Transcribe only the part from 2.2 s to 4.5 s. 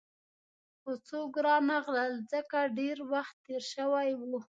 ځکه ډېر وخت تېر شوی وو.